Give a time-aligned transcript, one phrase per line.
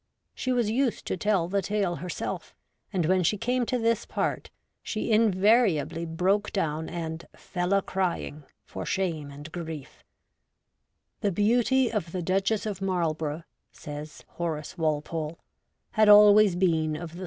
[0.33, 2.55] She was used to tell the tale herself,
[2.91, 4.49] and when she came to this part,
[4.81, 10.03] she invariably broke down and' fell a crying' for shame and grief'
[11.21, 15.37] The beauty of the Duchess of Marlborough,' says Horace Walpole,'
[15.91, 17.19] had always been of the 84 REVOLTED WOMAN.